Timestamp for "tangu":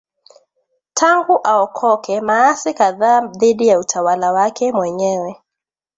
0.93-1.35